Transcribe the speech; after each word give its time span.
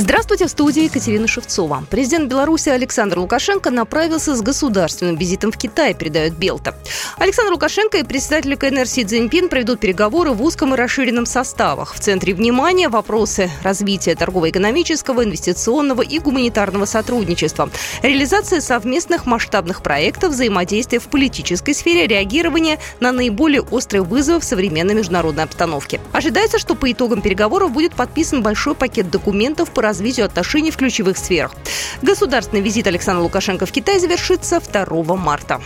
Здравствуйте, 0.00 0.46
в 0.46 0.50
студии 0.50 0.84
Екатерина 0.84 1.26
Шевцова. 1.26 1.84
Президент 1.90 2.30
Беларуси 2.30 2.68
Александр 2.68 3.18
Лукашенко 3.18 3.72
направился 3.72 4.36
с 4.36 4.42
государственным 4.42 5.16
визитом 5.16 5.50
в 5.50 5.58
Китай, 5.58 5.92
передает 5.92 6.34
Белта. 6.34 6.76
Александр 7.16 7.54
Лукашенко 7.54 7.98
и 7.98 8.04
председатель 8.04 8.56
КНР 8.56 8.86
Си 8.86 9.04
Цзиньпин 9.04 9.48
проведут 9.48 9.80
переговоры 9.80 10.30
в 10.30 10.40
узком 10.40 10.72
и 10.72 10.76
расширенном 10.76 11.26
составах. 11.26 11.94
В 11.96 11.98
центре 11.98 12.32
внимания 12.32 12.88
вопросы 12.88 13.50
развития 13.64 14.14
торгово-экономического, 14.14 15.24
инвестиционного 15.24 16.02
и 16.02 16.20
гуманитарного 16.20 16.84
сотрудничества, 16.84 17.68
реализация 18.00 18.60
совместных 18.60 19.26
масштабных 19.26 19.82
проектов, 19.82 20.30
взаимодействия 20.30 21.00
в 21.00 21.08
политической 21.08 21.72
сфере, 21.72 22.06
реагирования 22.06 22.78
на 23.00 23.10
наиболее 23.10 23.62
острые 23.62 24.02
вызовы 24.02 24.38
в 24.38 24.44
современной 24.44 24.94
международной 24.94 25.42
обстановке. 25.42 26.00
Ожидается, 26.12 26.60
что 26.60 26.76
по 26.76 26.88
итогам 26.92 27.20
переговоров 27.20 27.72
будет 27.72 27.94
подписан 27.94 28.44
большой 28.44 28.76
пакет 28.76 29.10
документов 29.10 29.72
по 29.72 29.87
развитию 29.88 30.26
отношений 30.26 30.70
в 30.70 30.76
ключевых 30.76 31.16
сферах. 31.16 31.52
Государственный 32.02 32.62
визит 32.62 32.86
Александра 32.86 33.22
Лукашенко 33.22 33.64
в 33.64 33.72
Китай 33.72 33.98
завершится 33.98 34.60
2 34.60 35.16
марта. 35.16 35.60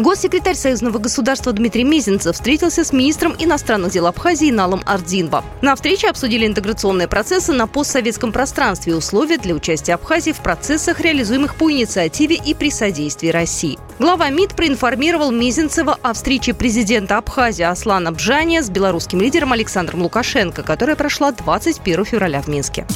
Госсекретарь 0.00 0.54
Союзного 0.54 0.98
государства 0.98 1.52
Дмитрий 1.52 1.84
Мизинцев 1.84 2.34
встретился 2.34 2.84
с 2.84 2.92
министром 2.92 3.36
иностранных 3.38 3.92
дел 3.92 4.06
Абхазии 4.06 4.50
Налом 4.50 4.82
Ардинба. 4.86 5.44
На 5.60 5.76
встрече 5.76 6.08
обсудили 6.08 6.46
интеграционные 6.46 7.06
процессы 7.06 7.52
на 7.52 7.66
постсоветском 7.66 8.32
пространстве 8.32 8.94
и 8.94 8.96
условия 8.96 9.36
для 9.36 9.54
участия 9.54 9.92
Абхазии 9.92 10.30
в 10.32 10.38
процессах, 10.38 11.00
реализуемых 11.00 11.54
по 11.54 11.70
инициативе 11.70 12.36
и 12.36 12.54
при 12.54 12.70
содействии 12.70 13.28
России. 13.28 13.78
Глава 13.98 14.30
МИД 14.30 14.56
проинформировал 14.56 15.32
Мизинцева 15.32 15.98
о 16.00 16.14
встрече 16.14 16.54
президента 16.54 17.18
Абхазии 17.18 17.64
Аслана 17.64 18.10
Бжания 18.10 18.62
с 18.62 18.70
белорусским 18.70 19.20
лидером 19.20 19.52
Александром 19.52 20.00
Лукашенко, 20.00 20.62
которая 20.62 20.96
прошла 20.96 21.32
21 21.32 22.06
февраля 22.06 22.40
в 22.40 22.48
Минске. 22.48 22.86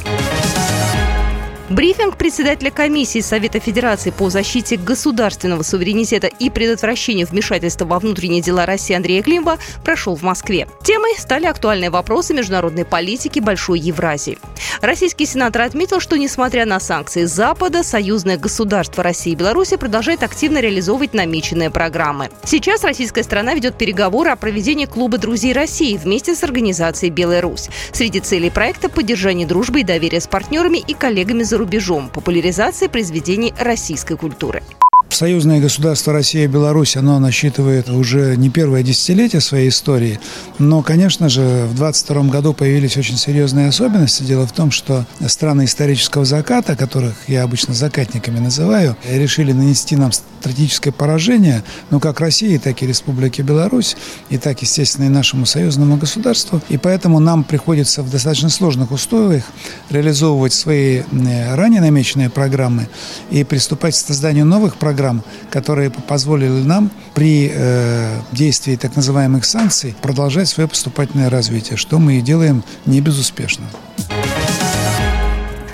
Брифинг 1.71 2.19
председателя 2.19 2.71
комиссии 2.71 3.21
Совета 3.21 3.59
Федерации 3.59 4.11
по 4.11 4.29
защите 4.29 4.77
государственного 4.77 5.63
суверенитета 5.63 6.27
и 6.27 6.51
предотвращению 6.51 7.27
вмешательства 7.27 7.87
во 7.87 7.99
внутренние 7.99 8.43
дела 8.43 8.67
России 8.67 8.95
Андрея 8.95 9.23
Климова 9.23 9.59
прошел 9.83 10.15
в 10.15 10.21
Москве. 10.21 10.69
Темой 10.85 11.15
стали 11.17 11.47
актуальные 11.47 11.89
вопросы 11.89 12.35
международной 12.35 12.85
политики 12.85 13.41
Большой 13.41 13.81
Евразии. 13.81 14.39
Российский 14.83 15.25
сенатор 15.25 15.63
отметил, 15.63 16.01
что 16.01 16.19
несмотря 16.19 16.67
на 16.67 16.79
санкции 16.81 17.25
Запада, 17.25 17.83
союзное 17.83 18.37
государство 18.37 19.03
России 19.03 19.33
и 19.33 19.37
Беларуси 19.37 19.77
продолжает 19.77 20.23
активно 20.23 20.59
реализовывать 20.59 21.15
намеченные 21.15 21.71
программы. 21.71 22.29
Сейчас 22.45 22.85
российская 22.85 23.23
страна 23.23 23.55
ведет 23.55 23.79
переговоры 23.79 24.29
о 24.29 24.37
проведении 24.37 24.85
Клуба 24.85 25.17
друзей 25.17 25.55
России 25.55 25.97
вместе 25.97 26.35
с 26.35 26.43
организацией 26.45 27.11
«Белая 27.11 27.41
Русь». 27.41 27.71
Среди 27.93 28.21
целей 28.21 28.51
проекта– 28.51 28.89
поддержание 28.91 29.47
дружбы 29.47 29.81
и 29.81 29.85
доверия 29.85 30.21
с 30.21 30.27
партнерами 30.27 30.77
и 30.77 30.93
коллегами 30.93 31.43
за 31.43 31.54
рубежом, 31.57 32.09
популяризация 32.09 32.89
произведений 32.89 33.55
российской 33.59 34.17
культуры. 34.17 34.63
Союзное 35.15 35.61
государство 35.61 36.13
Россия 36.13 36.43
и 36.43 36.49
Беларусь, 36.49 36.97
оно 36.97 37.21
насчитывает 37.21 37.89
уже 37.89 38.37
не 38.37 38.51
первое 38.51 38.83
десятилетие 38.83 39.41
своей 39.41 39.69
истории, 39.69 40.19
но, 40.59 40.83
конечно 40.83 41.29
же, 41.29 41.67
в 41.71 41.77
22 41.77 42.25
году 42.25 42.53
появились 42.53 42.97
очень 42.97 43.17
серьезные 43.17 43.69
особенности. 43.69 44.25
Дело 44.25 44.45
в 44.45 44.51
том, 44.51 44.73
что 44.73 45.07
страны 45.29 45.67
исторического 45.67 46.25
заката, 46.25 46.75
которых 46.75 47.15
я 47.29 47.45
обычно 47.45 47.75
закатниками 47.75 48.41
называю, 48.41 48.97
решили 49.09 49.53
нанести 49.53 49.95
нам 49.95 50.11
стратегическое 50.11 50.91
поражение, 50.91 51.63
ну, 51.91 52.01
как 52.01 52.19
России, 52.19 52.59
так 52.59 52.83
и 52.83 52.87
Республике 52.87 53.43
Беларусь, 53.43 53.97
и 54.31 54.37
так, 54.37 54.63
естественно, 54.63 55.07
и 55.07 55.11
нашему 55.11 55.47
союзному 55.47 55.97
государству. 55.97 56.61
И 56.69 56.77
поэтому 56.77 57.21
нам 57.21 57.45
приходится 57.45 58.03
в 58.03 58.11
достаточно 58.11 58.49
сложных 58.49 58.91
условиях 58.91 59.45
реализовывать 59.91 60.55
свои 60.55 61.03
ранее 61.53 61.81
намеченные 61.81 62.31
программы 62.31 62.89
и 63.31 63.45
приступать 63.45 63.95
к 63.95 63.99
созданию 63.99 64.45
новых 64.45 64.75
программ, 64.75 65.04
программ, 65.05 65.23
которые 65.51 65.91
позволили 65.91 66.63
нам 66.63 66.91
при 67.15 67.51
э, 67.53 68.21
действии 68.33 68.77
так 68.77 68.97
называемых 68.97 69.45
санкций 69.45 69.95
продолжать 70.03 70.49
свое 70.49 70.69
поступательное 70.69 71.31
развитие, 71.31 71.77
что 71.77 71.99
мы 71.99 72.19
и 72.19 72.21
делаем 72.21 72.63
не 72.87 73.01
безуспешно. 73.01 73.67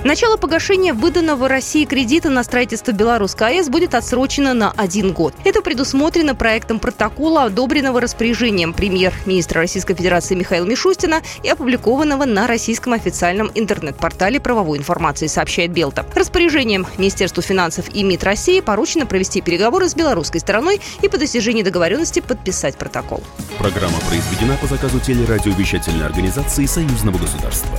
Начало 0.02 0.38
погашения 0.38 0.94
выданного 0.94 1.46
России 1.46 1.84
кредита 1.84 2.30
на 2.30 2.42
строительство 2.42 2.90
Белорусской 2.92 3.58
АЭС 3.58 3.68
будет 3.68 3.94
отсрочено 3.94 4.54
на 4.54 4.72
один 4.74 5.12
год. 5.12 5.34
Это 5.44 5.60
предусмотрено 5.60 6.34
проектом 6.34 6.78
протокола, 6.78 7.44
одобренного 7.44 8.00
распоряжением 8.00 8.72
премьер-министра 8.72 9.60
Российской 9.60 9.94
Федерации 9.94 10.34
Михаила 10.34 10.64
Мишустина 10.64 11.20
и 11.42 11.50
опубликованного 11.50 12.24
на 12.24 12.46
российском 12.46 12.94
официальном 12.94 13.50
интернет-портале 13.54 14.40
правовой 14.40 14.78
информации, 14.78 15.26
сообщает 15.26 15.70
Белта. 15.70 16.06
Распоряжением 16.14 16.86
Министерству 16.96 17.42
финансов 17.42 17.84
и 17.92 18.02
МИД 18.02 18.24
России 18.24 18.60
поручено 18.60 19.04
провести 19.04 19.42
переговоры 19.42 19.86
с 19.86 19.94
белорусской 19.94 20.40
стороной 20.40 20.80
и 21.02 21.08
по 21.10 21.18
достижении 21.18 21.62
договоренности 21.62 22.20
подписать 22.20 22.76
протокол. 22.76 23.22
Программа 23.58 23.98
произведена 24.08 24.56
по 24.56 24.66
заказу 24.66 24.98
телерадиовещательной 24.98 26.06
организации 26.06 26.64
Союзного 26.64 27.18
государства. 27.18 27.78